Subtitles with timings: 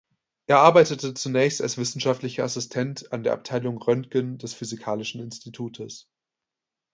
[0.47, 6.09] Er arbeitete zunächst als wissenschaftlicher Assistent an der Abteilung Röntgen des Physikalischen Institutes.